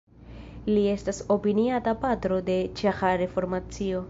Li 0.69 0.85
estas 0.93 1.21
opiniata 1.37 1.95
patro 2.07 2.43
de 2.51 2.57
ĉeĥa 2.81 3.17
reformacio. 3.25 3.99